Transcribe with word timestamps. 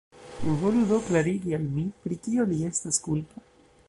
Volu 0.61 0.81
do 0.91 0.97
klarigi 1.09 1.53
al 1.57 1.67
mi, 1.75 1.85
pri 2.07 2.17
kio 2.29 2.47
li 2.55 2.59
estas 2.73 3.03
kulpa? 3.09 3.45